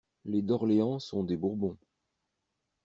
Les 0.25 0.41
d'Orléans 0.41 0.97
sont 0.97 1.23
des 1.23 1.37
Bourbons. 1.37 1.77